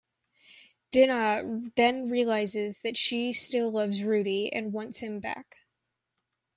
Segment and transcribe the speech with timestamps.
[0.91, 5.55] Dinah then realizes that she still loves Rudy and wants him back.